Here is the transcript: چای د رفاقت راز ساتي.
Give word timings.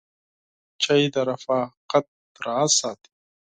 چای 0.81 1.03
د 1.13 1.15
رفاقت 1.29 2.07
راز 2.45 2.69
ساتي. 2.79 3.11